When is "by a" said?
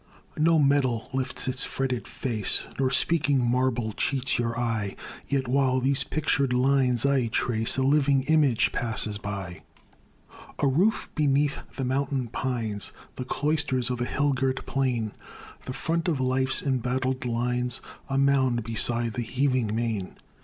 9.19-10.65